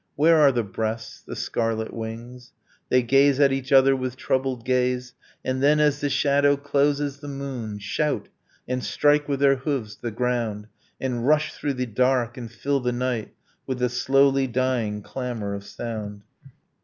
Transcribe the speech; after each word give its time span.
Where 0.15 0.37
are 0.37 0.51
the 0.51 0.63
breasts, 0.63 1.21
the 1.21 1.35
scarlet 1.35 1.93
wings?.... 1.93 2.53
They 2.89 3.03
gaze 3.03 3.39
at 3.39 3.51
each 3.51 3.71
other 3.71 3.95
with 3.95 4.15
troubled 4.15 4.65
gaze.... 4.65 5.13
And 5.45 5.61
then, 5.61 5.79
as 5.79 6.01
the 6.01 6.09
shadow 6.09 6.57
closes 6.57 7.19
the 7.19 7.27
moon, 7.27 7.77
Shout, 7.77 8.27
and 8.67 8.83
strike 8.83 9.29
with 9.29 9.41
their 9.41 9.57
hooves 9.57 9.97
the 9.97 10.09
ground, 10.09 10.65
And 10.99 11.27
rush 11.27 11.53
through 11.53 11.75
the 11.75 11.85
dark, 11.85 12.35
and 12.35 12.51
fill 12.51 12.79
the 12.79 12.91
night 12.91 13.35
With 13.67 13.79
a 13.83 13.89
slowly 13.89 14.47
dying 14.47 15.03
clamor 15.03 15.53
of 15.53 15.63
sound. 15.63 16.23